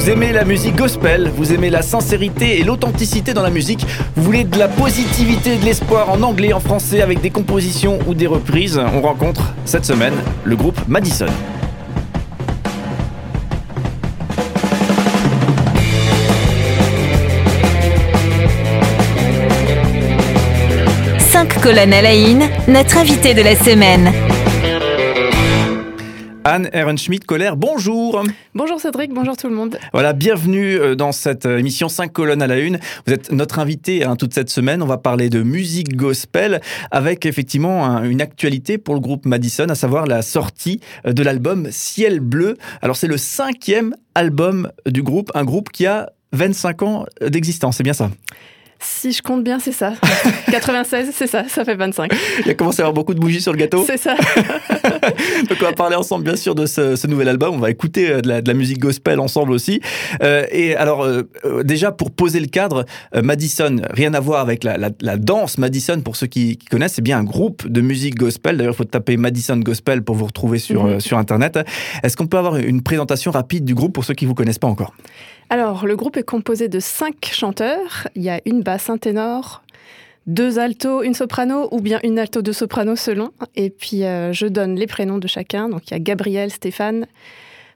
Vous 0.00 0.08
aimez 0.08 0.32
la 0.32 0.44
musique 0.44 0.76
gospel, 0.76 1.30
vous 1.36 1.52
aimez 1.52 1.68
la 1.68 1.82
sincérité 1.82 2.58
et 2.58 2.64
l'authenticité 2.64 3.34
dans 3.34 3.42
la 3.42 3.50
musique, 3.50 3.84
vous 4.16 4.22
voulez 4.22 4.44
de 4.44 4.58
la 4.58 4.66
positivité 4.66 5.56
et 5.56 5.58
de 5.58 5.64
l'espoir 5.66 6.08
en 6.08 6.22
anglais, 6.22 6.54
en 6.54 6.58
français, 6.58 7.02
avec 7.02 7.20
des 7.20 7.28
compositions 7.28 7.98
ou 8.06 8.14
des 8.14 8.26
reprises. 8.26 8.80
On 8.94 9.02
rencontre 9.02 9.52
cette 9.66 9.84
semaine 9.84 10.14
le 10.42 10.56
groupe 10.56 10.80
Madison. 10.88 11.26
Cinq 21.18 21.60
colonnes 21.60 21.92
à 21.92 22.00
la 22.00 22.14
une, 22.14 22.44
notre 22.68 22.96
invité 22.96 23.34
de 23.34 23.42
la 23.42 23.54
semaine. 23.54 24.29
Anne 26.44 26.70
Ehrenschmidt-Colère, 26.72 27.56
bonjour 27.56 28.22
Bonjour 28.54 28.80
Cédric, 28.80 29.12
bonjour 29.12 29.36
tout 29.36 29.48
le 29.48 29.54
monde. 29.54 29.78
Voilà, 29.92 30.14
bienvenue 30.14 30.74
euh, 30.76 30.94
dans 30.94 31.12
cette 31.12 31.44
euh, 31.44 31.58
émission 31.58 31.90
5 31.90 32.10
colonnes 32.12 32.40
à 32.40 32.46
la 32.46 32.58
une. 32.58 32.78
Vous 33.06 33.12
êtes 33.12 33.30
notre 33.30 33.58
invité 33.58 34.04
hein, 34.04 34.16
toute 34.16 34.32
cette 34.32 34.48
semaine. 34.48 34.82
On 34.82 34.86
va 34.86 34.96
parler 34.96 35.28
de 35.28 35.42
musique 35.42 35.96
gospel 35.96 36.62
avec 36.90 37.26
effectivement 37.26 37.84
un- 37.84 38.04
une 38.04 38.22
actualité 38.22 38.78
pour 38.78 38.94
le 38.94 39.00
groupe 39.00 39.26
Madison, 39.26 39.66
à 39.68 39.74
savoir 39.74 40.06
la 40.06 40.22
sortie 40.22 40.80
euh, 41.06 41.12
de 41.12 41.22
l'album 41.22 41.68
Ciel 41.70 42.20
Bleu. 42.20 42.56
Alors 42.80 42.96
c'est 42.96 43.06
le 43.08 43.18
cinquième 43.18 43.94
album 44.14 44.70
du 44.86 45.02
groupe, 45.02 45.30
un 45.34 45.44
groupe 45.44 45.68
qui 45.70 45.84
a 45.86 46.08
25 46.32 46.82
ans 46.82 47.06
d'existence, 47.20 47.76
c'est 47.76 47.82
bien 47.82 47.92
ça? 47.92 48.10
Si 48.82 49.12
je 49.12 49.22
compte 49.22 49.44
bien, 49.44 49.58
c'est 49.58 49.72
ça. 49.72 49.92
96, 50.50 51.10
c'est 51.14 51.26
ça, 51.26 51.44
ça 51.48 51.64
fait 51.64 51.74
25. 51.74 52.10
Il 52.40 52.46
y 52.46 52.50
a 52.50 52.54
commencé 52.54 52.80
à 52.80 52.84
avoir 52.84 52.94
beaucoup 52.94 53.14
de 53.14 53.20
bougies 53.20 53.40
sur 53.42 53.52
le 53.52 53.58
gâteau. 53.58 53.84
C'est 53.86 53.96
ça. 53.98 54.14
Donc 55.48 55.58
on 55.60 55.64
va 55.64 55.72
parler 55.72 55.96
ensemble 55.96 56.24
bien 56.24 56.36
sûr 56.36 56.54
de 56.54 56.66
ce, 56.66 56.96
ce 56.96 57.06
nouvel 57.06 57.28
album. 57.28 57.54
On 57.54 57.58
va 57.58 57.70
écouter 57.70 58.10
euh, 58.10 58.20
de 58.20 58.28
la, 58.28 58.40
de 58.42 58.48
la 58.48 58.54
musique 58.54 58.78
gospel 58.78 59.20
ensemble 59.20 59.52
aussi. 59.52 59.80
Euh, 60.22 60.44
et 60.50 60.74
alors 60.76 61.02
euh, 61.04 61.22
euh, 61.44 61.62
déjà 61.62 61.92
pour 61.92 62.10
poser 62.10 62.40
le 62.40 62.46
cadre, 62.46 62.84
euh, 63.14 63.22
Madison, 63.22 63.76
rien 63.90 64.14
à 64.14 64.20
voir 64.20 64.40
avec 64.40 64.64
la, 64.64 64.76
la- 64.78 64.90
la 65.00 65.16
danse 65.16 65.58
Madison 65.58 66.00
pour 66.00 66.16
ceux 66.16 66.26
qui, 66.26 66.56
qui 66.56 66.66
connaissent, 66.66 66.94
c'est 66.94 67.02
bien 67.02 67.18
un 67.18 67.24
groupe 67.24 67.66
de 67.68 67.80
musique 67.80 68.16
gospel. 68.16 68.56
D'ailleurs, 68.56 68.74
il 68.74 68.76
faut 68.76 68.84
taper 68.84 69.16
Madison 69.16 69.56
Gospel 69.58 70.02
pour 70.02 70.16
vous 70.16 70.26
retrouver 70.26 70.58
sur, 70.58 70.84
Mhm. 70.84 71.00
sur 71.00 71.18
Internet. 71.18 71.58
Est-ce 72.02 72.16
qu'on 72.16 72.26
peut 72.26 72.38
avoir 72.38 72.56
une 72.56 72.82
présentation 72.82 73.30
rapide 73.30 73.64
du 73.64 73.74
groupe 73.74 73.92
pour 73.92 74.04
ceux 74.04 74.14
qui 74.14 74.24
vous 74.26 74.34
connaissent 74.34 74.58
pas 74.58 74.68
encore? 74.68 74.94
Alors, 75.52 75.84
le 75.84 75.96
groupe 75.96 76.16
est 76.16 76.22
composé 76.22 76.68
de 76.68 76.78
cinq 76.78 77.28
chanteurs. 77.32 78.06
Il 78.14 78.22
y 78.22 78.30
a 78.30 78.40
une 78.46 78.62
basse, 78.62 78.88
un 78.88 78.98
ténor, 78.98 79.64
deux 80.28 80.60
altos, 80.60 81.02
une 81.02 81.12
soprano, 81.12 81.66
ou 81.72 81.80
bien 81.80 81.98
une 82.04 82.20
alto, 82.20 82.40
deux 82.40 82.52
sopranos 82.52 82.94
selon. 82.94 83.32
Et 83.56 83.68
puis, 83.68 84.04
euh, 84.04 84.32
je 84.32 84.46
donne 84.46 84.76
les 84.76 84.86
prénoms 84.86 85.18
de 85.18 85.26
chacun. 85.26 85.68
Donc, 85.68 85.88
il 85.88 85.90
y 85.90 85.94
a 85.94 85.98
Gabriel, 85.98 86.52
Stéphane, 86.52 87.08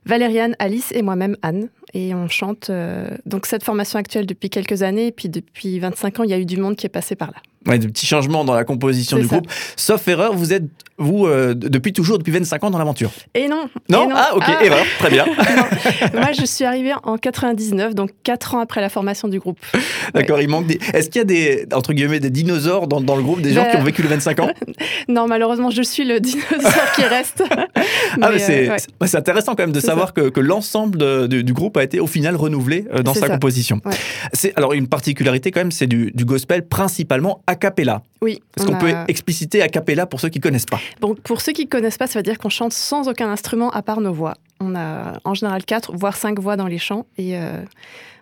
Valériane, 0.06 0.54
Alice 0.60 0.92
et 0.92 1.02
moi-même, 1.02 1.36
Anne. 1.42 1.68
Et 1.94 2.14
on 2.14 2.28
chante 2.28 2.70
euh, 2.70 3.08
donc 3.26 3.44
cette 3.44 3.64
formation 3.64 3.98
actuelle 3.98 4.26
depuis 4.26 4.50
quelques 4.50 4.84
années. 4.84 5.08
Et 5.08 5.12
puis, 5.12 5.28
depuis 5.28 5.80
25 5.80 6.20
ans, 6.20 6.22
il 6.22 6.30
y 6.30 6.34
a 6.34 6.38
eu 6.38 6.46
du 6.46 6.58
monde 6.58 6.76
qui 6.76 6.86
est 6.86 6.90
passé 6.90 7.16
par 7.16 7.32
là. 7.32 7.38
Ouais, 7.66 7.78
de 7.78 7.86
petits 7.86 8.06
changements 8.06 8.44
dans 8.44 8.54
la 8.54 8.64
composition 8.64 9.16
du 9.16 9.24
ça. 9.24 9.36
groupe. 9.36 9.46
Sauf 9.76 10.06
erreur, 10.08 10.34
vous 10.34 10.52
êtes, 10.52 10.64
vous, 10.98 11.26
euh, 11.26 11.54
depuis 11.54 11.92
toujours, 11.92 12.18
depuis 12.18 12.32
25 12.32 12.62
ans 12.64 12.70
dans 12.70 12.78
l'aventure. 12.78 13.10
Et 13.34 13.48
non 13.48 13.68
Non, 13.88 14.08
et 14.10 14.12
Ah, 14.14 14.30
ok, 14.36 14.42
Ah. 14.46 14.64
erreur, 14.64 14.84
très 14.98 15.10
bien. 15.10 15.24
Moi, 16.14 16.32
je 16.38 16.44
suis 16.44 16.64
arrivée 16.64 16.92
en 17.02 17.16
99, 17.16 17.94
donc 17.94 18.10
4 18.22 18.54
ans 18.54 18.60
après 18.60 18.80
la 18.80 18.88
formation 18.88 19.28
du 19.28 19.38
groupe. 19.38 19.58
D'accord, 20.14 20.40
il 20.40 20.48
manque 20.48 20.66
des. 20.66 20.78
Est-ce 20.92 21.08
qu'il 21.08 21.20
y 21.20 21.22
a 21.22 21.24
des, 21.24 21.66
entre 21.72 21.92
guillemets, 21.94 22.20
des 22.20 22.30
dinosaures 22.30 22.86
dans, 22.86 23.00
dans 23.00 23.16
le 23.16 23.22
groupe, 23.22 23.40
des 23.40 23.52
gens 23.54 23.64
qui 23.70 23.76
ont 23.76 23.82
vécu 23.82 24.02
les 24.02 24.08
25 24.08 24.40
ans? 24.40 24.50
Non, 25.08 25.26
malheureusement, 25.26 25.70
je 25.70 25.82
suis 25.82 26.04
le 26.04 26.18
dinosaure 26.20 26.92
qui 26.96 27.02
reste. 27.02 27.42
Ah, 27.50 27.66
mais 28.20 28.28
Mais, 28.32 28.38
c'est 28.38 28.68
euh, 28.68 28.72
ouais. 28.72 29.06
c'est- 29.06 29.16
intéressant 29.16 29.54
quand 29.54 29.62
même 29.64 29.72
de 29.72 29.80
savoir 29.80 30.12
que, 30.14 30.28
que 30.28 30.40
l'ensemble 30.40 31.28
du, 31.28 31.44
du 31.44 31.52
groupe 31.52 31.76
a 31.76 31.84
été 31.84 32.00
au 32.00 32.06
final 32.06 32.36
renouvelé 32.36 32.86
euh, 32.92 33.02
dans 33.02 33.14
sa 33.14 33.20
ça. 33.20 33.28
composition. 33.28 33.80
C'est 34.32 34.52
alors 34.56 34.72
une 34.72 34.88
particularité 34.88 35.50
quand 35.50 35.60
même, 35.60 35.72
c'est 35.72 35.86
du, 35.86 36.10
du 36.14 36.24
gospel 36.24 36.66
principalement 36.66 37.42
a 37.54 37.56
cappella. 37.56 38.02
Oui. 38.20 38.40
Est-ce 38.56 38.66
on 38.66 38.72
qu'on 38.72 38.78
peut 38.78 38.92
expliciter 39.08 39.62
a 39.62 39.68
cappella 39.68 40.06
pour 40.06 40.20
ceux 40.20 40.28
qui 40.28 40.40
connaissent 40.40 40.66
pas? 40.66 40.80
Bon, 41.00 41.14
pour 41.14 41.40
ceux 41.40 41.52
qui 41.52 41.64
ne 41.64 41.68
connaissent 41.70 41.98
pas, 41.98 42.06
ça 42.06 42.18
veut 42.18 42.22
dire 42.22 42.38
qu'on 42.38 42.48
chante 42.50 42.72
sans 42.72 43.08
aucun 43.08 43.30
instrument 43.30 43.70
à 43.70 43.82
part 43.82 44.00
nos 44.00 44.12
voix. 44.12 44.34
On 44.60 44.74
a 44.74 45.18
en 45.24 45.34
général 45.34 45.64
quatre, 45.64 45.92
voire 45.94 46.16
cinq 46.16 46.38
voix 46.38 46.56
dans 46.56 46.66
les 46.66 46.78
chants. 46.78 47.06
Et 47.18 47.36
euh, 47.38 47.62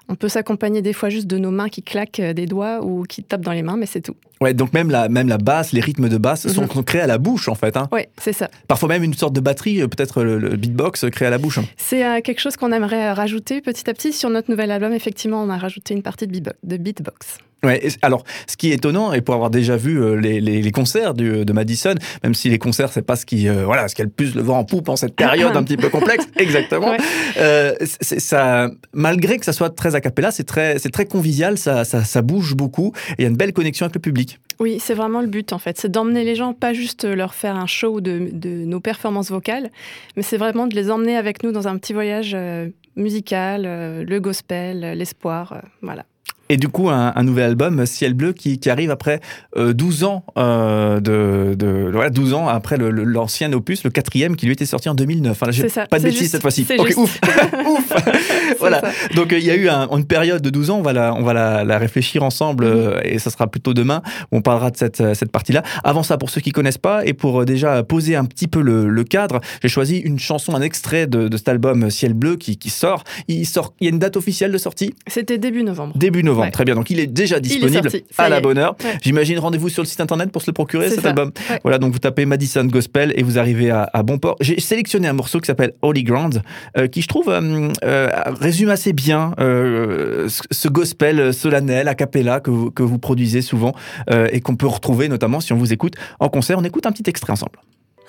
on 0.09 0.15
peut 0.17 0.29
s'accompagner 0.29 0.83
des 0.83 0.93
fois 0.93 1.09
juste 1.09 1.27
de 1.27 1.39
nos 1.39 1.51
mains 1.51 1.69
qui 1.69 1.83
claquent 1.83 2.21
des 2.21 2.47
doigts 2.47 2.83
ou 2.85 3.05
qui 3.05 3.23
tapent 3.23 3.43
dans 3.43 3.53
les 3.53 3.63
mains, 3.63 3.77
mais 3.77 3.87
c'est 3.87 4.01
tout. 4.01 4.17
Ouais, 4.41 4.53
donc 4.55 4.73
même 4.73 4.91
la, 4.91 5.09
même 5.09 5.29
la 5.29 5.39
basse, 5.39 5.73
les 5.73 5.81
rythmes 5.81 6.09
de 6.09 6.19
basse 6.19 6.49
sont, 6.49 6.63
Mhm. 6.63 6.71
sont 6.71 6.83
créés 6.83 7.01
à 7.03 7.07
la 7.07 7.19
bouche 7.19 7.49
en 7.49 7.55
fait. 7.55 7.77
hein. 7.77 7.89
Oui, 7.93 8.03
c'est 8.21 8.33
ça. 8.33 8.49
Parfois 8.67 8.89
même 8.89 9.05
une 9.05 9.15
sorte 9.15 9.33
de 9.35 9.41
batterie, 9.41 9.81
euh, 9.81 9.87
peut-être 9.87 10.25
le, 10.25 10.39
le 10.39 10.57
beatbox 10.57 11.05
euh, 11.05 11.11
créé 11.11 11.29
à 11.29 11.31
la 11.31 11.39
bouche. 11.39 11.61
C'est 11.77 12.05
euh, 12.05 12.21
quelque 12.21 12.41
chose 12.41 12.57
qu'on 12.57 12.73
aimerait 12.73 13.13
rajouter 13.13 13.61
petit 13.61 13.89
à 13.89 13.95
petit. 13.95 14.13
Sur 14.13 14.31
notre 14.31 14.51
nouvel 14.51 14.73
album, 14.73 14.93
effectivement, 14.93 15.41
on 15.43 15.49
a 15.49 15.57
rajouté 15.57 15.95
une 15.95 16.03
partie 16.03 16.27
de 16.27 16.77
beatbox. 16.77 17.39
Ouais, 17.65 17.81
alors, 18.03 18.25
ce 18.49 18.57
qui 18.57 18.73
est 18.73 18.75
étonnant, 18.75 19.13
et 19.13 19.21
pour 19.21 19.35
avoir 19.37 19.49
déjà 19.51 19.77
vu 19.77 20.03
euh, 20.03 20.15
les, 20.17 20.41
les- 20.41 20.61
les 20.63 20.71
concerts 20.73 21.15
du- 21.15 21.45
de 21.45 21.53
Madison, 21.53 21.95
même 22.25 22.35
si 22.35 22.49
les 22.51 22.59
concerts, 22.59 22.93
c'est 22.93 23.03
pas 23.07 23.15
ce 23.15 23.25
qui, 23.25 23.49
euh, 23.49 23.65
voilà, 23.65 23.87
ce 23.87 23.95
qui 23.95 24.03
a 24.03 24.05
le 24.05 24.11
plus 24.11 24.35
le 24.35 24.43
vent 24.43 24.59
en 24.59 24.65
poupe 24.65 24.89
en 24.89 24.97
cette 24.97 25.15
période 25.15 25.57
un 25.57 25.63
petit 25.63 25.77
peu 25.77 25.89
complexe, 25.89 26.27
exactement. 26.37 26.91
Ouais. 26.91 26.97
Euh, 27.39 27.75
ça, 28.01 28.69
malgré 28.93 29.39
que 29.39 29.45
ça 29.45 29.53
soit 29.53 29.71
très 29.71 29.95
a 29.95 30.01
cappella, 30.01 30.33
c'est 30.33 30.43
très, 30.45 30.79
c'est 30.81 30.91
très 30.91 31.07
convivial, 31.07 31.57
ça, 31.57 31.85
ça, 31.85 32.03
ça 32.05 32.21
bouge 32.23 32.55
beaucoup, 32.57 32.93
et 33.11 33.15
il 33.19 33.23
y 33.23 33.27
a 33.27 33.29
une 33.29 33.37
belle 33.37 33.53
connexion 33.53 33.85
avec 33.87 33.95
le 33.95 34.01
public. 34.01 34.41
Oui, 34.59 34.79
c'est 34.81 34.95
vraiment 34.95 35.21
le 35.21 35.27
but 35.29 35.53
en 35.53 35.59
fait. 35.59 35.79
C'est 35.79 35.91
d'emmener 35.91 36.25
les 36.25 36.35
gens, 36.35 36.55
pas 36.55 36.73
juste 36.73 37.05
leur 37.05 37.33
faire 37.35 37.57
un 37.57 37.67
show 37.67 38.01
de, 38.01 38.29
de 38.33 38.49
nos 38.65 38.81
performances 38.81 39.31
vocales, 39.31 39.71
mais 40.17 40.23
c'est 40.23 40.37
vraiment 40.37 40.67
de 40.67 40.75
les 40.75 40.91
emmener 40.91 41.17
avec 41.17 41.43
nous 41.45 41.53
dans 41.53 41.69
un 41.69 41.77
petit 41.79 41.93
voyage 41.93 42.33
euh, 42.35 42.69
musical, 42.97 43.63
le 43.65 44.19
gospel, 44.21 44.81
l'espoir. 44.99 45.63
voilà. 45.81 46.05
Et 46.49 46.57
du 46.57 46.69
coup, 46.69 46.91
un, 46.91 47.13
un 47.17 47.23
nouvel 47.23 47.45
album, 47.45 47.87
Ciel 47.87 48.15
Bleu, 48.15 48.33
qui, 48.33 48.59
qui 48.59 48.69
arrive 48.69 48.91
après 48.91 49.21
euh, 49.57 49.73
12 49.73 50.05
ans 50.05 50.25
euh, 50.39 51.01
de, 51.01 51.55
de- 51.55 51.89
voilà, 51.91 52.11
12 52.11 52.35
ans 52.35 52.47
après 52.49 52.77
le- 52.77 52.91
le- 52.91 53.05
l'ancien 53.05 53.51
opus, 53.53 53.85
le 53.85 53.91
quatrième, 53.91 54.37
qui 54.37 54.47
lui 54.47 54.53
était 54.53 54.67
sorti 54.67 54.89
en 54.89 54.95
2009. 54.95 55.31
Enfin, 55.33 55.47
là, 55.51 55.69
ça, 55.69 55.87
pas 55.87 55.99
de 55.99 56.05
bêtises 56.05 56.19
juste, 56.21 56.33
cette 56.33 56.43
fois-ci. 56.43 56.65
c'est 56.65 56.79
Ok, 56.79 56.89
juste. 56.89 56.99
ouf, 56.99 57.19
ouf. 57.67 57.93
Voilà. 58.59 58.81
ça. 58.81 58.91
Donc 59.15 59.33
euh, 59.33 59.39
il 59.39 59.45
y 59.45 59.51
a 59.51 59.57
eu 59.57 59.69
un- 59.69 59.89
une 59.91 60.05
période 60.05 60.43
de 60.43 60.51
12 60.51 60.71
ans, 60.71 60.79
on 60.79 60.83
va 60.83 60.93
la, 60.93 61.15
on 61.15 61.23
va 61.23 61.33
la, 61.33 61.65
la 61.65 61.79
réfléchir 61.79 62.23
ensemble 62.23 62.65
Mhm. 62.67 62.73
euh, 62.73 63.01
et 63.05 63.19
ça 63.19 63.31
sera 63.31 63.47
plutôt 63.47 63.73
demain 63.75 64.03
où 64.31 64.37
on 64.37 64.43
parlera 64.43 64.71
de 64.71 64.77
cette, 64.77 65.15
cette 65.15 65.31
partie-là. 65.33 65.63
Avant 65.85 66.03
ça, 66.03 66.19
pour 66.19 66.29
ceux 66.31 66.41
qui 66.41 66.51
connaissent 66.51 66.77
pas 66.79 67.05
et 67.07 67.13
pour 67.15 67.45
déjà 67.45 67.83
poser 67.83 68.15
un 68.17 68.25
petit 68.25 68.47
peu 68.49 68.61
le, 68.61 68.89
le 68.89 69.05
cadre, 69.05 69.41
j'ai 69.63 69.69
choisi 69.69 69.99
une 69.99 70.19
chanson, 70.19 70.55
un 70.55 70.61
extrait 70.63 71.07
de, 71.07 71.29
de 71.29 71.37
cet 71.37 71.49
album 71.49 71.89
Ciel 71.91 72.13
Bleu 72.15 72.37
qui, 72.37 72.57
qui 72.59 72.71
sort. 72.71 73.05
Il 73.29 73.47
sort. 73.47 73.75
Il 73.81 73.85
y 73.85 73.87
a 73.89 73.93
une 73.93 73.99
date 73.99 74.17
officielle 74.17 74.53
de 74.53 74.59
sortie? 74.59 74.95
C'était 75.07 75.39
début 75.39 75.63
novembre. 75.63 75.95
Début 75.97 76.23
novembre. 76.23 76.32
Ouais. 76.41 76.51
Très 76.51 76.65
bien. 76.65 76.75
Donc 76.75 76.91
il 76.91 76.99
est 77.01 77.07
déjà 77.07 77.41
disponible 77.41 77.89
à 78.19 78.29
la 78.29 78.41
bonne 78.41 78.59
heure. 78.59 78.77
Ouais. 78.85 78.99
J'imagine 79.03 79.39
rendez-vous 79.39 79.69
sur 79.69 79.83
le 79.83 79.87
site 79.89 80.01
internet 80.01 80.31
pour 80.33 80.43
se 80.43 80.49
le 80.49 80.53
procurer 80.55 80.89
cet 80.91 81.01
ça. 81.03 81.09
album. 81.11 81.31
Ouais. 81.51 81.61
Voilà, 81.63 81.79
donc 81.79 81.93
vous 81.93 81.99
tapez 81.99 82.27
Madison 82.27 82.65
Gospel 82.65 83.13
et 83.17 83.23
vous 83.23 83.39
arrivez 83.39 83.71
à, 83.71 83.89
à 83.93 84.03
bon 84.03 84.19
port. 84.19 84.37
J'ai 84.41 84.61
sélectionné 84.61 85.09
un 85.09 85.13
morceau 85.13 85.41
qui 85.41 85.47
s'appelle 85.47 85.73
Holy 85.83 86.03
Ground, 86.03 86.43
euh, 86.77 86.87
qui 86.89 87.03
je 87.03 87.09
trouve 87.09 87.29
euh, 87.29 87.69
euh, 87.85 88.09
résume 88.41 88.71
assez 88.71 88.93
bien 88.93 89.35
euh, 89.41 90.29
ce- 90.29 90.43
ce 90.51 90.69
gospel 90.69 91.33
solennel, 91.35 91.89
a 91.89 91.95
cappella 91.95 92.41
que 92.41 92.51
vous, 92.51 92.71
que 92.71 92.83
vous 92.83 92.99
produisez 92.99 93.43
souvent 93.43 93.75
euh, 94.11 94.29
et 94.33 94.41
qu'on 94.41 94.57
peut 94.57 94.67
retrouver 94.67 95.09
notamment 95.09 95.41
si 95.41 95.53
on 95.53 95.57
vous 95.57 95.73
écoute 95.73 95.95
en 96.21 96.29
concert. 96.29 96.59
On 96.59 96.65
écoute 96.65 96.87
un 96.87 96.93
petit 96.93 97.09
extrait 97.09 97.33
ensemble. 97.33 97.59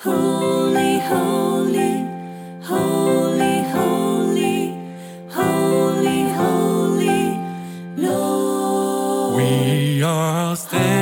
Holy, 0.06 1.00
holy, 1.12 1.80
holy, 2.70 3.03
stay. 10.56 10.93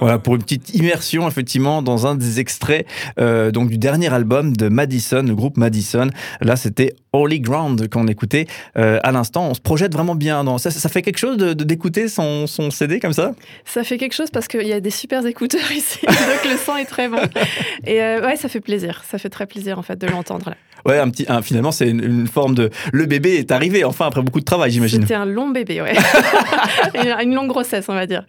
Voilà, 0.00 0.18
pour 0.18 0.36
une 0.36 0.42
petite 0.42 0.74
immersion, 0.74 1.26
effectivement, 1.26 1.82
dans 1.82 2.06
un 2.06 2.14
des 2.14 2.38
extraits 2.38 2.86
euh, 3.18 3.50
donc 3.50 3.68
du 3.68 3.78
dernier 3.78 4.12
album 4.12 4.56
de 4.56 4.68
Madison, 4.68 5.22
le 5.22 5.34
groupe 5.34 5.56
Madison. 5.56 6.08
Là, 6.40 6.56
c'était 6.56 6.94
Holy 7.12 7.40
Ground 7.40 7.88
qu'on 7.88 8.06
écoutait 8.06 8.46
euh, 8.76 9.00
à 9.02 9.10
l'instant. 9.10 9.48
On 9.48 9.54
se 9.54 9.60
projette 9.60 9.92
vraiment 9.92 10.14
bien. 10.14 10.44
Dans... 10.44 10.58
Ça, 10.58 10.70
ça 10.70 10.88
fait 10.88 11.02
quelque 11.02 11.18
chose 11.18 11.36
d'écouter 11.36 12.08
son, 12.08 12.46
son 12.46 12.70
CD 12.70 13.00
comme 13.00 13.12
ça? 13.12 13.34
Ça 13.64 13.82
fait 13.82 13.98
quelque 13.98 14.14
chose 14.14 14.30
parce 14.30 14.46
qu'il 14.46 14.66
y 14.66 14.72
a 14.72 14.80
des 14.80 14.90
super 14.90 15.26
écouteurs 15.26 15.72
ici, 15.72 16.00
donc 16.06 16.50
le 16.50 16.56
son 16.56 16.76
est 16.76 16.84
très 16.84 17.08
bon. 17.08 17.18
Et 17.86 18.00
euh, 18.02 18.24
ouais, 18.24 18.36
ça 18.36 18.48
fait 18.48 18.60
plaisir. 18.60 19.02
Ça 19.08 19.18
fait 19.18 19.30
très 19.30 19.46
plaisir 19.46 19.78
en 19.78 19.82
fait 19.82 19.96
de 19.96 20.06
l'entendre 20.06 20.50
là. 20.50 20.56
Ouais, 20.88 20.98
un 20.98 21.10
petit, 21.10 21.26
un- 21.28 21.42
finalement, 21.42 21.70
c'est 21.70 21.88
une, 21.88 22.02
une 22.02 22.26
forme 22.26 22.54
de. 22.54 22.70
Le 22.92 23.06
bébé 23.06 23.34
est 23.36 23.52
arrivé, 23.52 23.84
enfin, 23.84 24.06
après 24.06 24.22
beaucoup 24.22 24.40
de 24.40 24.44
travail, 24.44 24.70
j'imagine. 24.70 25.02
C'était 25.02 25.14
un 25.14 25.26
long 25.26 25.50
bébé, 25.50 25.82
ouais. 25.82 25.94
une 27.22 27.34
longue 27.34 27.48
grossesse, 27.48 27.84
on 27.88 27.94
va 27.94 28.06
dire. 28.06 28.24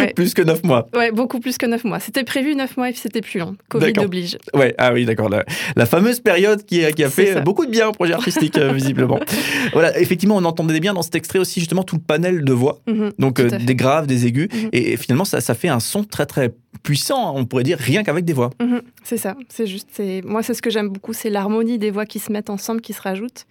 Ouais. 0.00 0.12
Plus 0.14 0.34
que 0.34 0.42
9 0.42 0.62
mois. 0.64 0.88
Ouais, 0.96 1.12
beaucoup 1.12 1.40
plus 1.40 1.58
que 1.58 1.66
9 1.66 1.84
mois. 1.84 2.00
C'était 2.00 2.24
prévu 2.24 2.54
9 2.54 2.76
mois 2.76 2.88
et 2.88 2.92
puis 2.92 3.00
c'était 3.00 3.20
plus 3.20 3.38
long. 3.40 3.56
Covid 3.68 3.92
oblige. 3.98 4.36
Ouais, 4.54 4.74
ah 4.78 4.92
oui, 4.92 5.04
d'accord. 5.04 5.28
La, 5.28 5.44
la 5.76 5.86
fameuse 5.86 6.20
période 6.20 6.64
qui, 6.64 6.84
a- 6.84 6.92
qui 6.92 7.04
a 7.04 7.10
C'est 7.10 7.26
fait 7.26 7.32
ça. 7.34 7.40
beaucoup 7.40 7.66
de 7.66 7.70
bien 7.70 7.88
au 7.88 7.92
projet 7.92 8.12
artistique, 8.14 8.58
euh, 8.58 8.72
visiblement. 8.72 9.20
Voilà, 9.72 9.98
effectivement, 9.98 10.36
on 10.36 10.44
entendait 10.44 10.80
bien 10.80 10.92
dans 10.92 11.02
cet 11.02 11.14
extrait 11.14 11.38
aussi, 11.38 11.60
justement, 11.60 11.82
tout 11.82 11.96
le 11.96 12.02
panel 12.02 12.44
de 12.44 12.52
voix. 12.52 12.80
Mhm, 12.86 13.12
Donc, 13.18 13.40
euh, 13.40 13.48
des 13.48 13.74
graves, 13.74 14.06
des 14.06 14.26
aigus. 14.26 14.48
Mhm. 14.52 14.68
Et, 14.72 14.92
et 14.92 14.96
finalement, 14.96 15.24
ça, 15.24 15.40
ça 15.40 15.54
fait 15.54 15.68
un 15.68 15.80
son 15.80 16.04
très, 16.04 16.26
très 16.26 16.52
puissant, 16.82 17.34
on 17.36 17.44
pourrait 17.44 17.62
dire, 17.64 17.78
rien 17.78 18.02
qu'avec 18.02 18.24
des 18.24 18.32
voix. 18.32 18.50
Mhm, 18.60 18.82
c'est 19.04 19.16
ça, 19.16 19.36
c'est 19.48 19.66
juste. 19.66 19.88
c'est- 19.92 20.22
Moi, 20.24 20.42
c'est 20.42 20.54
ce 20.54 20.62
que 20.62 20.70
j'aime 20.70 20.88
beaucoup, 20.88 21.12
c'est 21.12 21.30
l'harmonie 21.30 21.78
des 21.78 21.90
voix 21.90 22.06
qui 22.06 22.18
se 22.18 22.32
mettent 22.32 22.50
ensemble, 22.50 22.80
qui 22.80 22.92
se 22.92 23.02
rajoutent. 23.02 23.46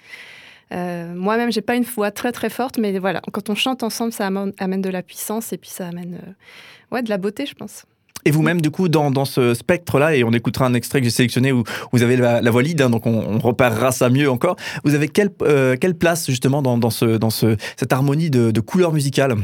Euh, 0.74 1.14
Moi-même, 1.14 1.52
j'ai 1.52 1.62
pas 1.62 1.76
une 1.76 1.84
voix 1.84 2.12
très 2.12 2.32
très 2.32 2.50
forte, 2.50 2.78
mais 2.78 2.98
voilà, 3.00 3.22
quand 3.34 3.50
on 3.50 3.56
chante 3.56 3.84
ensemble, 3.84 4.14
ça 4.14 4.28
amène, 4.28 4.82
de 4.82 4.90
la 4.90 5.04
puissance 5.04 5.52
et 5.54 5.58
puis 5.58 5.70
ça 5.70 5.88
amène 5.88 6.16
euh, 6.26 6.96
ouais, 6.96 7.04
de 7.04 7.10
la 7.10 7.18
beauté, 7.18 7.46
je 7.46 7.54
pense. 7.56 7.84
Et 8.24 8.30
vous-même, 8.32 8.62
du 8.62 8.70
coup, 8.70 8.88
dans, 8.88 9.10
dans 9.10 9.26
ce 9.26 9.54
spectre-là, 9.56 10.16
et 10.16 10.24
on 10.24 10.32
écoutera 10.32 10.66
un 10.68 10.76
extrait 10.76 11.00
que 11.00 11.06
j'ai 11.06 11.10
sélectionné 11.12 11.52
où 11.52 11.64
vous 11.92 12.04
avez 12.04 12.16
la, 12.18 12.40
la 12.42 12.52
voix 12.52 12.62
lead, 12.62 12.80
hein, 12.82 12.90
donc 12.92 13.06
on, 13.08 13.14
on 13.18 13.40
repérera 13.40 13.92
ça 13.92 14.10
mieux 14.10 14.30
encore. 14.30 14.56
Vous 14.84 14.94
avez 14.94 15.08
quelle, 15.08 15.32
euh, 15.42 15.76
quelle 15.76 15.96
place, 15.96 16.28
justement, 16.30 16.62
dans, 16.62 16.78
dans, 16.78 16.92
ce, 16.92 17.18
dans 17.18 17.32
ce, 17.32 17.58
cette 17.78 17.92
harmonie 17.92 18.30
de, 18.30 18.52
de 18.52 18.60
couleurs 18.62 18.94
musicales 18.94 19.36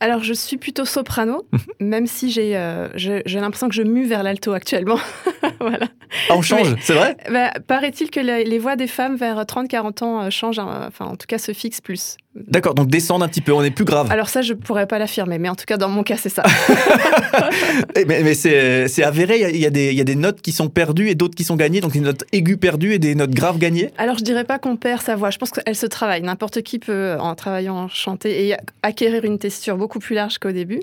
Alors, 0.00 0.22
je 0.22 0.32
suis 0.34 0.56
plutôt 0.56 0.84
soprano, 0.84 1.46
Mhm. 1.52 1.60
même 1.80 2.06
si 2.06 2.30
j'ai 2.30 2.56
euh, 2.56 2.88
j'ai 2.96 3.22
l'impression 3.40 3.68
que 3.68 3.74
je 3.74 3.82
mue 3.82 4.06
vers 4.06 4.22
l'alto 4.22 4.52
actuellement. 4.52 4.98
voilà. 5.60 5.86
Ah, 6.28 6.34
on 6.36 6.42
change, 6.42 6.74
c'est 6.80 6.94
vrai 6.94 7.16
Bah, 7.30 7.52
Paraît-il 7.66 8.10
que 8.10 8.20
les, 8.20 8.44
les 8.44 8.58
voix 8.58 8.76
des 8.76 8.86
femmes 8.86 9.16
vers 9.16 9.42
30-40 9.42 10.04
ans 10.04 10.22
euh, 10.22 10.30
changent, 10.30 10.58
hein, 10.58 10.84
enfin, 10.88 11.06
en 11.06 11.16
tout 11.16 11.26
cas, 11.26 11.38
se 11.38 11.52
fixent 11.52 11.80
plus. 11.80 12.16
D'accord, 12.36 12.74
donc 12.74 12.88
descendre 12.88 13.24
un 13.24 13.28
petit 13.28 13.40
peu, 13.40 13.52
on 13.52 13.62
est 13.62 13.70
plus 13.70 13.84
grave. 13.84 14.10
Alors, 14.10 14.28
ça, 14.28 14.42
je 14.42 14.54
pourrais 14.54 14.86
pas 14.86 14.98
l'affirmer, 14.98 15.38
mais 15.38 15.48
en 15.48 15.54
tout 15.54 15.66
cas, 15.66 15.76
dans 15.76 15.88
mon 15.88 16.02
cas, 16.02 16.16
c'est 16.16 16.28
ça. 16.28 16.42
Eh, 17.96 18.04
Mais, 18.06 18.22
mais 18.22 18.34
c'est 18.34 18.88
c'est 18.88 19.04
avéré, 19.04 19.36
il 19.36 19.40
y 19.42 19.44
a- 19.44 19.50
il 19.50 19.56
y, 19.58 19.66
a 19.66 19.70
des- 19.70 19.90
il 19.90 19.96
y 19.96 20.00
a 20.00 20.04
des 20.04 20.14
notes 20.16 20.40
qui 20.40 20.50
sont 20.52 20.68
perdues 20.68 21.08
et 21.08 21.14
d'autres 21.14 21.34
qui 21.36 21.44
sont 21.44 21.56
gagnées, 21.56 21.80
donc 21.80 21.92
des 21.92 22.00
notes 22.00 22.24
aiguës 22.32 22.58
perdues 22.58 22.92
et 22.94 22.98
des 22.98 23.14
notes 23.14 23.30
graves 23.30 23.58
gagnées. 23.58 23.90
Alors, 23.98 24.18
je 24.18 24.24
dirais 24.24 24.44
pas 24.44 24.58
qu'on 24.58 24.76
perd 24.76 25.00
sa 25.02 25.14
voix. 25.16 25.30
Je 25.30 25.38
pense 25.38 25.50
qu'elle 25.50 25.76
se 25.76 25.86
travaille. 25.86 26.22
N'importe 26.22 26.62
qui 26.62 26.78
peut, 26.78 27.16
en 27.20 27.34
travaillant, 27.34 27.88
chanter 27.88 28.48
et 28.48 28.56
acquérir 28.82 29.24
une 29.24 29.38
texture 29.38 29.76
beaucoup 29.76 29.98
plus 30.00 30.14
large 30.14 30.38
qu'au 30.38 30.52
début. 30.52 30.80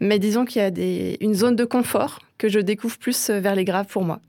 Mais 0.00 0.18
disons 0.18 0.44
qu'il 0.44 0.62
y 0.62 0.64
a 0.64 0.70
des, 0.70 1.16
une 1.20 1.34
zone 1.34 1.56
de 1.56 1.64
confort 1.64 2.20
que 2.38 2.48
je 2.48 2.58
découvre 2.60 2.96
plus 2.98 3.30
euh, 3.30 3.40
vers 3.40 3.54
les 3.54 3.64
graves 3.64 3.86
pour 3.86 4.04
moi. 4.04 4.20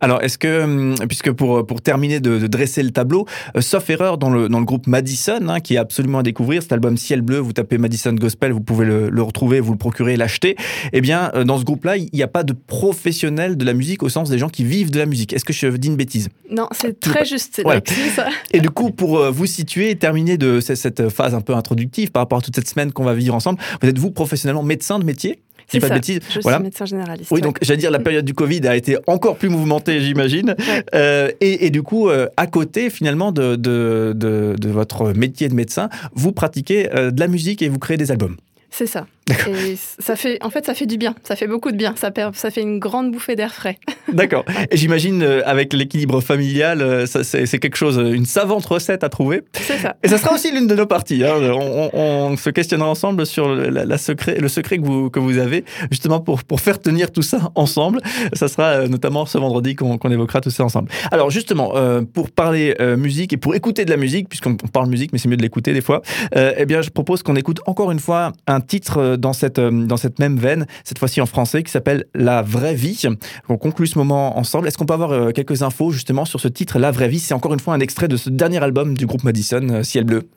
Alors, 0.00 0.22
est-ce 0.22 0.38
que, 0.38 0.62
hum, 0.62 0.94
puisque 1.08 1.30
pour, 1.32 1.66
pour 1.66 1.82
terminer 1.82 2.20
de, 2.20 2.38
de 2.38 2.46
dresser 2.46 2.82
le 2.82 2.90
tableau, 2.90 3.26
euh, 3.56 3.60
sauf 3.60 3.88
erreur 3.90 4.16
dans 4.16 4.30
le, 4.30 4.48
dans 4.48 4.58
le 4.58 4.64
groupe 4.64 4.86
Madison, 4.86 5.38
hein, 5.48 5.60
qui 5.60 5.74
est 5.74 5.78
absolument 5.78 6.20
à 6.20 6.22
découvrir, 6.22 6.62
cet 6.62 6.72
album 6.72 6.96
Ciel 6.96 7.20
Bleu, 7.20 7.38
vous 7.38 7.52
tapez 7.52 7.76
Madison 7.78 8.12
Gospel, 8.12 8.52
vous 8.52 8.60
pouvez 8.60 8.86
le, 8.86 9.10
le 9.10 9.22
retrouver, 9.22 9.60
vous 9.60 9.72
le 9.72 9.78
procurer, 9.78 10.16
l'acheter. 10.16 10.56
Eh 10.94 11.00
bien, 11.02 11.30
euh, 11.34 11.44
dans 11.44 11.58
ce 11.58 11.64
groupe-là, 11.64 11.96
il 11.98 12.08
n'y 12.14 12.22
a 12.22 12.28
pas 12.28 12.44
de 12.44 12.54
professionnels 12.54 13.56
de 13.56 13.64
la 13.64 13.74
musique 13.74 14.02
au 14.02 14.08
sens 14.08 14.30
des 14.30 14.38
gens 14.38 14.48
qui 14.48 14.64
vivent 14.64 14.90
de 14.90 14.98
la 14.98 15.06
musique. 15.06 15.32
Est-ce 15.32 15.44
que 15.44 15.52
je 15.52 15.66
dis 15.68 15.88
une 15.88 15.96
bêtise? 15.96 16.28
Non, 16.50 16.66
c'est 16.72 16.98
très 16.98 17.24
juste. 17.24 17.52
C'est 17.56 17.62
c'est 17.86 18.10
ça. 18.10 18.28
Et 18.52 18.60
du 18.60 18.70
coup, 18.70 18.90
pour 18.90 19.18
euh, 19.18 19.30
vous 19.30 19.46
situer 19.46 19.90
et 19.90 19.96
terminer 19.96 20.38
de 20.38 20.60
ce- 20.60 20.74
cette 20.74 21.08
phase 21.10 21.34
un 21.34 21.40
peu 21.42 21.54
introductive 21.54 22.10
par 22.10 22.22
rapport 22.22 22.38
à 22.38 22.40
toute 22.42 22.54
cette 22.56 22.68
semaine 22.68 22.90
qu'on 22.92 23.04
va 23.04 23.14
vivre 23.14 23.34
ensemble, 23.34 23.58
vous 23.82 23.88
êtes 23.88 23.98
vous 23.98 24.10
professionnellement 24.10 24.62
médecin 24.62 24.98
de 24.98 25.04
métier? 25.04 25.40
Si 25.70 25.76
C'est 25.76 25.80
pas 25.80 25.88
de 25.90 25.94
bêtises. 25.94 26.20
Je 26.34 26.40
Voilà. 26.40 26.58
suis 26.58 26.64
médecin 26.64 26.84
généraliste. 26.84 27.30
Oui, 27.30 27.36
ouais. 27.36 27.40
donc 27.42 27.58
j'allais 27.62 27.78
dire 27.78 27.90
la 27.90 27.98
période 28.00 28.24
du 28.24 28.34
Covid 28.34 28.66
a 28.66 28.76
été 28.76 28.96
encore 29.06 29.36
plus 29.36 29.48
mouvementée, 29.48 30.00
j'imagine. 30.00 30.54
Ouais. 30.58 30.84
Euh, 30.94 31.30
et, 31.40 31.66
et 31.66 31.70
du 31.70 31.82
coup, 31.82 32.08
euh, 32.08 32.26
à 32.36 32.46
côté 32.46 32.90
finalement 32.90 33.30
de, 33.32 33.56
de, 33.56 34.12
de, 34.16 34.56
de 34.58 34.68
votre 34.68 35.12
métier 35.12 35.48
de 35.48 35.54
médecin, 35.54 35.88
vous 36.14 36.32
pratiquez 36.32 36.92
euh, 36.94 37.10
de 37.10 37.20
la 37.20 37.28
musique 37.28 37.62
et 37.62 37.68
vous 37.68 37.78
créez 37.78 37.96
des 37.96 38.10
albums. 38.10 38.36
C'est 38.70 38.86
ça. 38.86 39.06
Et 39.48 39.76
ça 39.98 40.16
fait, 40.16 40.38
en 40.42 40.50
fait, 40.50 40.66
ça 40.66 40.74
fait 40.74 40.86
du 40.86 40.96
bien. 40.98 41.14
Ça 41.24 41.36
fait 41.36 41.46
beaucoup 41.46 41.70
de 41.72 41.76
bien. 41.76 41.94
Ça, 41.96 42.10
ça 42.34 42.50
fait 42.50 42.62
une 42.62 42.78
grande 42.78 43.10
bouffée 43.12 43.36
d'air 43.36 43.52
frais. 43.54 43.78
D'accord. 44.12 44.44
Et 44.70 44.76
j'imagine 44.76 45.22
euh, 45.22 45.42
avec 45.44 45.72
l'équilibre 45.72 46.20
familial, 46.20 46.82
euh, 46.82 47.06
c'est 47.06 47.58
quelque 47.58 47.76
chose, 47.76 47.96
une 47.98 48.26
savante 48.26 48.66
recette 48.66 49.04
à 49.04 49.08
trouver. 49.08 49.42
C'est 49.52 49.78
ça. 49.78 49.96
Et 50.02 50.08
ça 50.08 50.18
sera 50.18 50.34
aussi 50.34 50.50
l'une 50.52 50.66
de 50.66 50.74
nos 50.74 50.86
parties. 50.86 51.24
hein. 51.24 51.34
On, 51.40 51.90
on- 51.94 52.30
on 52.30 52.36
se 52.36 52.50
questionnera 52.50 52.88
ensemble 52.88 53.26
sur 53.26 53.54
le, 53.54 53.68
la, 53.70 53.84
la 53.84 53.98
secret, 53.98 54.36
le 54.40 54.48
secret 54.48 54.78
que 54.78 54.84
vous, 54.84 55.10
que 55.10 55.18
vous 55.20 55.38
avez, 55.38 55.64
justement 55.90 56.20
pour, 56.20 56.42
pour 56.44 56.60
faire 56.60 56.78
tenir 56.80 57.10
tout 57.10 57.22
ça 57.22 57.50
ensemble. 57.54 58.00
Ça 58.32 58.48
sera 58.48 58.64
euh, 58.70 58.88
notamment 58.88 59.26
ce 59.26 59.38
vendredi 59.38 59.74
qu'on 59.76 59.98
qu'on 59.98 60.10
évoquera 60.10 60.40
tout 60.40 60.50
ça 60.50 60.64
ensemble. 60.64 60.90
Alors 61.12 61.30
justement, 61.30 61.72
euh, 61.76 62.02
pour 62.02 62.30
parler 62.30 62.74
musique 62.96 63.32
et 63.32 63.36
pour 63.36 63.54
écouter 63.54 63.84
de 63.84 63.90
la 63.90 63.96
musique, 63.96 64.28
puisqu'on 64.28 64.52
on 64.64 64.68
parle 64.68 64.88
musique, 64.88 65.12
mais 65.12 65.18
c'est 65.18 65.28
mieux 65.28 65.36
de 65.36 65.42
l'écouter 65.42 65.72
des 65.72 65.80
fois, 65.80 66.02
eh 66.34 66.64
bien 66.66 66.82
je 66.82 66.90
propose 66.90 67.22
qu'on 67.22 67.36
écoute 67.36 67.60
encore 67.66 67.90
une 67.90 67.98
fois 68.00 68.32
un 68.46 68.60
titre 68.60 69.16
dans 69.20 69.32
cette, 69.32 69.58
euh, 69.58 69.70
dans 69.70 69.96
cette 69.96 70.18
même 70.18 70.36
veine, 70.36 70.66
cette 70.84 70.98
fois-ci 70.98 71.20
en 71.20 71.26
français, 71.26 71.62
qui 71.62 71.70
s'appelle 71.70 72.06
La 72.14 72.42
vraie 72.42 72.74
vie. 72.74 73.00
On 73.48 73.56
conclut 73.56 73.86
ce 73.86 73.98
moment 73.98 74.38
ensemble. 74.38 74.66
Est-ce 74.66 74.78
qu'on 74.78 74.86
peut 74.86 74.94
avoir 74.94 75.12
euh, 75.12 75.30
quelques 75.30 75.62
infos 75.62 75.90
justement 75.90 76.24
sur 76.24 76.40
ce 76.40 76.48
titre, 76.48 76.78
La 76.78 76.90
vraie 76.90 77.08
vie? 77.08 77.20
C'est 77.20 77.34
encore 77.34 77.52
une 77.52 77.60
fois 77.60 77.74
un 77.74 77.80
extrait 77.80 78.08
de 78.08 78.16
ce 78.16 78.30
dernier 78.30 78.62
album 78.62 78.96
du 78.96 79.06
groupe 79.06 79.22
Madison, 79.22 79.66
euh, 79.70 79.82
Ciel 79.82 80.04
bleu. 80.04 80.28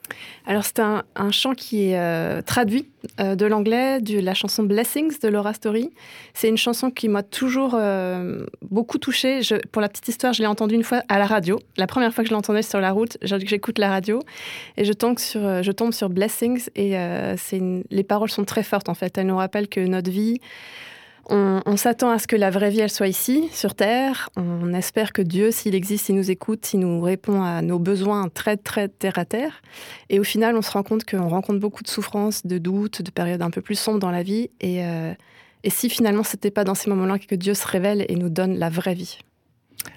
Alors, 0.46 0.64
c'est 0.64 0.78
un, 0.78 1.02
un 1.16 1.30
chant 1.30 1.54
qui 1.54 1.90
est 1.90 2.42
traduit 2.42 2.86
euh, 3.20 3.34
de 3.34 3.46
l'anglais, 3.46 4.00
de 4.00 4.18
la 4.18 4.34
chanson 4.34 4.62
Blessings 4.62 5.18
de 5.20 5.28
Laura 5.28 5.54
Story. 5.54 5.90
C'est 6.34 6.48
une 6.48 6.56
chanson 6.56 6.90
qui 6.90 7.08
m'a 7.08 7.22
toujours 7.22 7.74
euh, 7.74 8.44
beaucoup 8.62 8.98
touchée. 8.98 9.40
Pour 9.72 9.82
la 9.82 9.88
petite 9.88 10.08
histoire, 10.08 10.32
je 10.32 10.42
l'ai 10.42 10.46
entendue 10.46 10.74
une 10.74 10.84
fois 10.84 11.02
à 11.08 11.18
la 11.18 11.26
radio. 11.26 11.58
La 11.76 11.86
première 11.86 12.12
fois 12.12 12.24
que 12.24 12.30
je 12.30 12.34
l'entendais 12.34 12.62
sur 12.62 12.80
la 12.80 12.90
route, 12.92 13.16
j'écoute 13.22 13.78
la 13.78 13.88
radio 13.88 14.20
et 14.76 14.84
je 14.84 14.92
tombe 14.92 15.18
sur, 15.18 15.44
euh, 15.44 15.62
je 15.62 15.72
tombe 15.72 15.92
sur 15.92 16.08
Blessings 16.08 16.68
et 16.76 16.94
les 17.90 18.04
paroles 18.04 18.30
sont 18.30 18.44
très 18.44 18.62
fortes 18.62 18.88
en 18.88 18.94
fait. 18.94 19.16
Elles 19.18 19.26
nous 19.26 19.36
rappellent 19.36 19.68
que 19.68 19.80
notre 19.80 20.10
vie, 20.10 20.40
on, 21.30 21.76
s'attend 21.76 22.10
à 22.10 22.18
ce 22.18 22.26
que 22.26 22.36
la 22.36 22.50
vraie 22.50 22.70
vie, 22.70 22.80
elle 22.80 22.90
soit 22.90 23.08
ici, 23.08 23.48
sur 23.52 23.74
Terre. 23.74 24.28
On 24.36 24.72
espère 24.74 25.12
que 25.12 25.22
Dieu, 25.22 25.50
s'il 25.50 25.74
existe, 25.74 26.08
il 26.08 26.16
nous 26.16 26.30
écoute, 26.30 26.72
il 26.72 26.80
nous 26.80 27.00
répond 27.00 27.42
à 27.42 27.62
nos 27.62 27.78
besoins 27.78 28.28
très, 28.28 28.56
très 28.56 28.88
terre 28.88 29.18
à 29.18 29.24
terre. 29.24 29.62
Et 30.10 30.20
au 30.20 30.24
final, 30.24 30.56
on 30.56 30.62
se 30.62 30.70
rend 30.70 30.82
compte 30.82 31.04
qu'on 31.04 31.28
rencontre 31.28 31.60
beaucoup 31.60 31.82
de 31.82 31.88
souffrances, 31.88 32.46
de 32.46 32.58
doutes, 32.58 33.02
de 33.02 33.10
périodes 33.10 33.42
un 33.42 33.50
peu 33.50 33.60
plus 33.60 33.78
sombres 33.78 33.98
dans 33.98 34.10
la 34.10 34.22
vie. 34.22 34.50
Et, 34.60 34.84
euh, 34.84 35.12
et 35.62 35.70
si 35.70 35.88
finalement, 35.88 36.22
c'était 36.22 36.50
pas 36.50 36.64
dans 36.64 36.74
ces 36.74 36.90
moments-là 36.90 37.18
que 37.18 37.34
Dieu 37.34 37.54
se 37.54 37.66
révèle 37.66 38.04
et 38.08 38.16
nous 38.16 38.28
donne 38.28 38.58
la 38.58 38.68
vraie 38.68 38.94
vie 38.94 39.18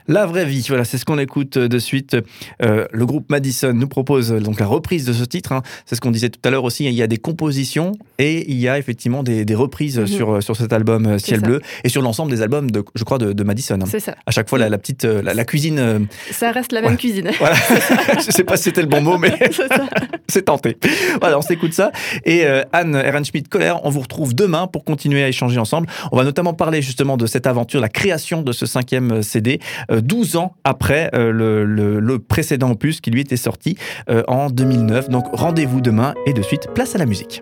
La 0.07 0.25
vraie 0.25 0.45
vie, 0.45 0.63
voilà, 0.69 0.85
c'est 0.85 0.97
ce 0.97 1.05
qu'on 1.05 1.19
écoute 1.19 1.57
de 1.57 1.79
suite. 1.79 2.15
Euh, 2.63 2.85
le 2.91 3.05
groupe 3.05 3.29
Madison 3.29 3.73
nous 3.73 3.87
propose 3.87 4.31
euh, 4.31 4.39
donc 4.39 4.59
la 4.59 4.65
reprise 4.65 5.05
de 5.05 5.11
ce 5.13 5.23
titre. 5.25 5.51
hein. 5.51 5.61
C'est 5.85 5.95
ce 5.95 6.01
qu'on 6.01 6.11
disait 6.11 6.29
tout 6.29 6.39
à 6.45 6.49
l'heure 6.49 6.63
aussi. 6.63 6.85
Il 6.85 6.93
y 6.93 7.01
a 7.01 7.07
des 7.07 7.17
compositions 7.17 7.91
et 8.19 8.49
il 8.49 8.57
y 8.57 8.69
a 8.69 8.77
effectivement 8.77 9.23
des, 9.23 9.43
des 9.45 9.55
reprises 9.55 9.99
Mhm. 9.99 10.07
sur, 10.07 10.43
sur 10.43 10.55
cet 10.55 10.71
album 10.73 11.05
euh, 11.05 11.17
Ciel 11.19 11.41
bleu 11.41 11.61
et 11.83 11.89
sur 11.89 12.01
l'ensemble 12.01 12.31
des 12.31 12.41
albums, 12.41 12.71
de, 12.71 12.83
je 12.95 13.03
crois, 13.03 13.17
de, 13.17 13.33
de 13.33 13.43
Madison. 13.43 13.79
hein. 13.81 13.85
C'est 13.89 13.99
ça. 13.99 14.15
À 14.25 14.31
chaque 14.31 14.49
fois, 14.49 14.59
la, 14.59 14.69
la 14.69 14.77
petite, 14.77 15.05
euh, 15.05 15.21
la, 15.21 15.33
la 15.33 15.45
cuisine. 15.45 15.79
euh, 15.79 15.99
Ça 16.31 16.51
reste 16.51 16.71
la 16.71 16.81
même 16.81 16.91
Ouais. 16.91 16.97
cuisine. 16.97 17.29
voilà, 17.39 17.55
je 18.25 18.31
sais 18.31 18.43
pas 18.43 18.55
si 18.57 18.63
c'était 18.63 18.81
le 18.81 18.87
bon 18.87 19.01
mot, 19.01 19.17
mais 19.17 19.37
C'est 20.29 20.43
tenté. 20.45 20.77
Voilà, 21.21 21.37
on 21.37 21.41
s'écoute 21.41 21.73
ça. 21.73 21.91
Et 22.25 22.45
euh, 22.45 22.61
Anne 22.73 22.95
Ehrenschmidt-Koller, 22.95 23.73
on 23.83 23.89
vous 23.89 24.01
retrouve 24.01 24.33
demain 24.35 24.67
pour 24.67 24.83
continuer 24.83 25.23
à 25.23 25.29
échanger 25.29 25.57
ensemble. 25.57 25.87
On 26.11 26.17
va 26.17 26.23
notamment 26.25 26.53
parler 26.53 26.81
justement 26.81 27.15
de 27.17 27.25
cette 27.25 27.47
aventure, 27.47 27.79
la 27.79 27.87
création 27.89 28.41
de 28.41 28.51
ce 28.51 28.65
cinquième 28.65 29.11
euh, 29.13 29.21
CD, 29.21 29.59
euh, 29.59 29.76
12 29.89 30.35
ans 30.37 30.55
après 30.63 31.09
euh, 31.13 31.31
le 31.31 32.19
précédent 32.19 32.71
opus 32.71 33.01
qui 33.01 33.11
lui 33.11 33.21
était 33.21 33.37
sorti 33.37 33.77
euh, 34.09 34.23
en 34.27 34.49
2009. 34.49 35.09
Donc 35.09 35.25
rendez-vous 35.33 35.81
demain 35.81 36.13
et 36.25 36.33
de 36.33 36.41
suite, 36.41 36.69
place 36.73 36.95
à 36.95 36.97
la 36.97 37.05
musique. 37.05 37.41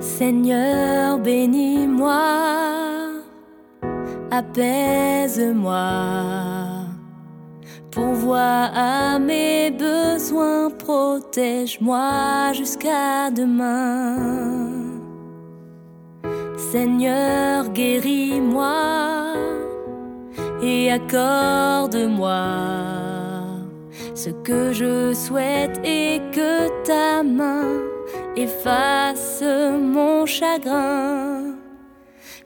Seigneur, 0.00 1.18
bénis-moi, 1.18 2.20
apaise-moi, 4.30 5.80
pourvois 8.20 8.70
à 8.74 9.18
mes 9.18 9.70
besoins, 9.70 10.70
protège-moi 10.70 12.52
jusqu'à 12.52 13.30
demain. 13.30 14.16
Seigneur, 16.70 17.68
guéris-moi 17.70 19.34
et 20.62 20.92
accorde-moi 20.92 22.44
ce 24.14 24.30
que 24.30 24.72
je 24.72 25.14
souhaite 25.14 25.80
et 25.84 26.20
que 26.32 26.68
ta 26.84 27.22
main 27.22 27.68
efface 28.36 29.42
mon 29.42 30.26
chagrin. 30.26 31.54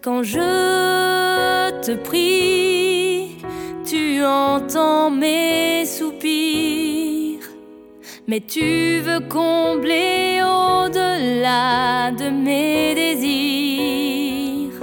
Quand 0.02 0.22
je 0.22 1.70
te 1.80 1.96
prie, 1.96 2.83
tu 4.14 4.24
entends 4.24 5.10
mes 5.10 5.84
soupirs, 5.86 7.48
mais 8.28 8.40
tu 8.40 9.00
veux 9.00 9.20
combler 9.28 10.40
au-delà 10.42 12.12
de 12.12 12.28
mes 12.30 12.94
désirs. 12.94 14.80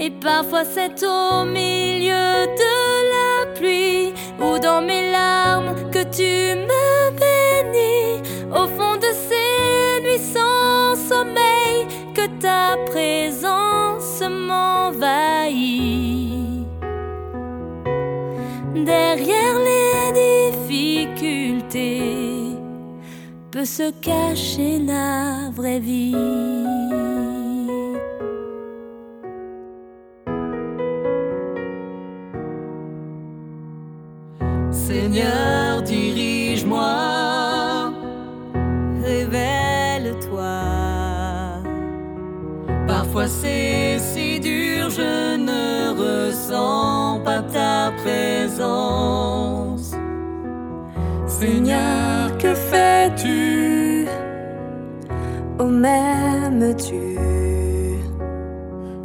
Et 0.00 0.10
parfois 0.10 0.64
c'est 0.64 1.02
au 1.04 1.44
milieu 1.44 2.46
de 2.62 2.74
la 3.14 3.54
pluie 3.56 4.14
ou 4.40 4.58
dans 4.58 4.80
mes 4.80 5.10
larmes 5.10 5.74
que 5.90 6.02
tu 6.18 6.32
me 6.68 7.10
bénis. 7.20 8.22
Au 8.50 8.66
fond 8.76 8.96
de 8.96 9.10
ces 9.28 10.00
nuits 10.02 10.26
sans 10.34 10.94
sommeil, 11.10 11.86
que 12.14 12.26
ta 12.40 12.76
présence 12.86 13.65
Derrière 18.86 19.58
les 19.68 20.12
difficultés 20.22 22.02
peut 23.50 23.64
se 23.64 23.90
cacher 24.00 24.78
la 24.78 25.50
vraie 25.50 25.80
vie. 25.80 26.14
Seigneur, 34.70 35.82
dirige-moi, 35.82 37.92
Révèle-toi. 39.02 40.62
parfois 42.86 43.26
c'est 43.26 43.98
si 43.98 44.38
dur, 44.38 44.90
je 44.90 45.36
ne 45.36 45.90
ressens 46.02 47.20
pas 47.24 47.42
ta 47.42 47.90
Seigneur, 51.26 52.38
que 52.38 52.54
fais-tu? 52.54 54.06
Où 55.60 55.64
m'aimes-tu? 55.64 57.18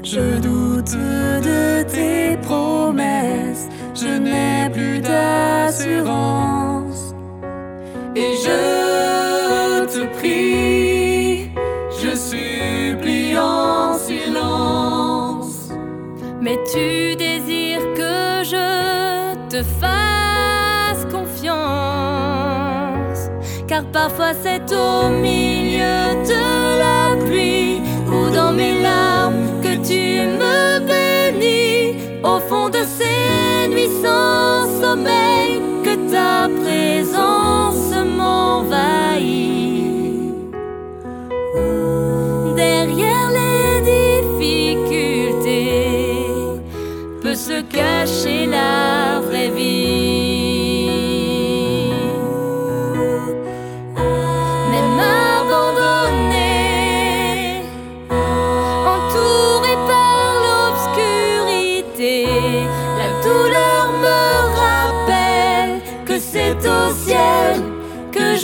Je 0.04 0.40
doute 0.40 0.94
de 0.94 1.84
tes 1.84 2.38
promesses, 2.38 3.68
je 3.96 4.18
n'ai 4.18 4.70
plus 4.72 5.00
d'assurance. 5.00 7.14
Et 8.16 8.34
je 8.46 9.86
te 9.86 10.06
prie, 10.18 11.52
je 12.02 12.16
supplie 12.16 13.38
en 13.38 13.98
silence. 13.98 15.70
Mais 16.42 16.58
tu 16.72 17.11
parfois 24.04 24.34
c'est 24.42 24.74
au 24.74 25.10
milieu 25.10 26.02
de 26.32 26.44
la 26.86 27.16
pluie 27.24 27.82
ou 28.08 28.34
dans 28.36 28.52
mes 28.52 28.82
larmes 28.82 29.46
que 29.62 29.74
tu 29.90 30.04
me 30.42 30.80
bénis. 30.90 31.98
Au 32.24 32.40
fond 32.50 32.68
de 32.70 32.82
ces 32.98 33.68
nuits 33.70 33.96
sans 34.04 34.66
sommeil, 34.82 35.62
que 35.86 35.94
ta 36.12 36.50
présence 36.62 36.81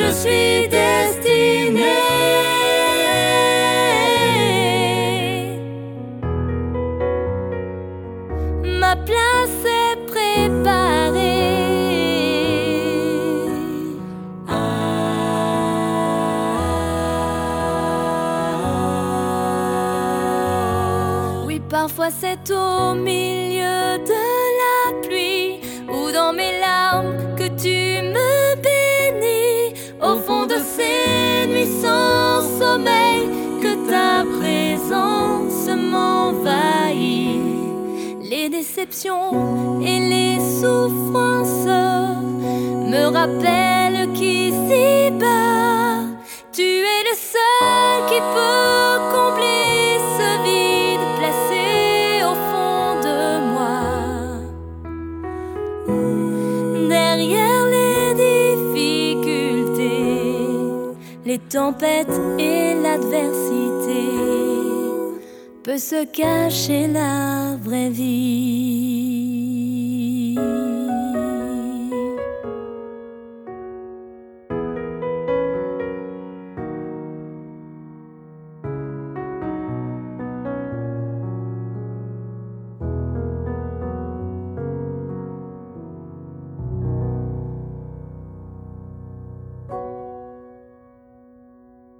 je 0.08 0.14
suis 0.14 0.68
destinée. 0.70 1.84
Ma 8.80 8.96
place 8.96 9.66
est 9.66 9.98
préparée. 10.08 11.44
Oui, 21.46 21.60
parfois 21.70 22.10
c'est 22.12 22.52
au 22.52 22.94
milieu 22.96 23.98
de 24.06 24.27
et 39.06 40.00
les 40.00 40.40
souffrances 40.40 41.68
me 42.92 43.06
rappellent 43.14 44.12
qu'ici-bas, 44.14 46.02
tu 46.52 46.64
es 46.64 47.04
le 47.04 47.16
seul 47.16 48.06
qui 48.08 48.20
peut 48.20 49.00
combler 49.14 50.00
ce 50.18 50.28
vide 50.46 51.06
placé 51.20 51.66
au 52.24 52.36
fond 52.50 52.90
de 53.08 53.20
moi. 53.54 53.80
Derrière 56.90 57.64
les 57.76 58.06
difficultés, 59.16 60.08
les 61.24 61.40
tempêtes 61.40 62.20
et 62.40 62.74
l'adversité 62.82 63.57
peut 65.68 65.78
se 65.78 66.06
cacher 66.06 66.88
la 66.88 67.58
vraie 67.62 67.90
vie. 67.90 68.97